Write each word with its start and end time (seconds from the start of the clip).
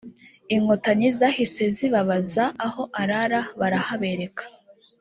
inkotanyi 0.55 1.07
zahise 1.19 1.63
zibabaza 1.77 2.43
aho 2.67 2.81
arara 3.01 3.41
barahabereka 3.59 4.43